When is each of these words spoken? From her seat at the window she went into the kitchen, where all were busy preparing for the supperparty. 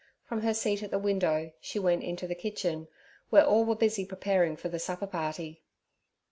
From 0.23 0.41
her 0.41 0.55
seat 0.55 0.81
at 0.81 0.89
the 0.89 0.97
window 0.97 1.51
she 1.61 1.77
went 1.77 2.01
into 2.03 2.25
the 2.25 2.33
kitchen, 2.33 2.87
where 3.29 3.45
all 3.45 3.63
were 3.65 3.75
busy 3.75 4.03
preparing 4.03 4.55
for 4.57 4.67
the 4.67 4.79
supperparty. 4.79 5.61